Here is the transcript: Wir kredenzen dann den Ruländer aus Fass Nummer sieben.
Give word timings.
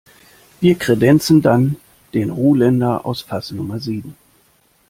Wir 0.61 0.79
kredenzen 0.79 1.43
dann 1.43 1.75
den 2.15 2.31
Ruländer 2.31 3.05
aus 3.05 3.21
Fass 3.21 3.51
Nummer 3.51 3.79
sieben. 3.79 4.15